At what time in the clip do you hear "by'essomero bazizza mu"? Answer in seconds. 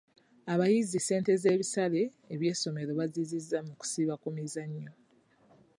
2.39-3.73